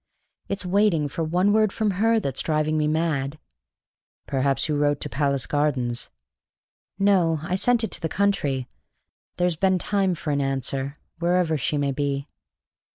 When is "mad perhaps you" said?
2.87-4.75